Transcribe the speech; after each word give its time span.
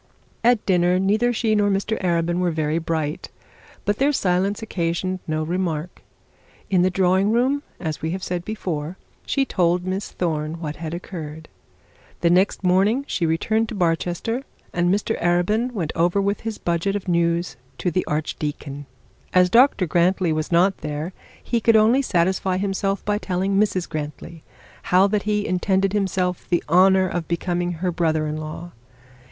At 0.43 0.65
dinner 0.65 0.97
neither 0.97 1.31
she 1.31 1.53
nor 1.53 1.69
Mr 1.69 2.01
Arabin 2.03 2.39
were 2.39 2.49
very 2.49 2.79
bright, 2.79 3.29
but 3.85 3.99
their 3.99 4.11
silence 4.11 4.63
occasioned 4.63 5.19
no 5.27 5.43
remark. 5.43 6.01
In 6.71 6.81
the 6.81 6.89
drawing 6.89 7.29
room, 7.31 7.61
as 7.79 8.01
we 8.01 8.09
have 8.09 8.25
before 8.43 8.97
said, 8.99 9.29
she 9.29 9.45
told 9.45 9.85
Miss 9.85 10.11
Thorne 10.11 10.59
what 10.59 10.77
had 10.77 10.95
occurred. 10.95 11.49
The 12.21 12.31
next 12.31 12.63
morning 12.63 13.03
she 13.07 13.27
returned 13.27 13.69
to 13.69 13.75
Barchester, 13.75 14.41
and 14.73 14.91
Mr 14.91 15.21
Arabin 15.21 15.71
went 15.71 15.91
over 15.95 16.19
with 16.19 16.39
his 16.39 16.57
budget 16.57 16.95
of 16.95 17.07
news 17.07 17.55
to 17.77 17.91
the 17.91 18.03
archdeacon. 18.07 18.87
As 19.35 19.51
Dr 19.51 19.85
Grantly 19.85 20.33
was 20.33 20.51
not 20.51 20.79
there, 20.79 21.13
he 21.43 21.61
could 21.61 21.75
only 21.75 22.01
satisfy 22.01 22.57
himself 22.57 23.05
by 23.05 23.19
telling 23.19 23.59
Mrs 23.59 23.87
Grantly 23.87 24.41
how 24.81 25.05
that 25.05 25.23
he 25.29 25.45
intended 25.45 25.93
himself 25.93 26.49
the 26.49 26.63
honour 26.67 27.07
of 27.07 27.27
becoming 27.27 27.73
her 27.85 27.91
brother 27.91 28.25
in 28.25 28.37
law. 28.37 28.71